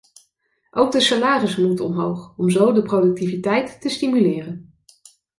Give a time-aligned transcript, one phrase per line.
[0.71, 4.75] Ook de salarissen moeten omhoog, om zo de productiviteit te stimuleren.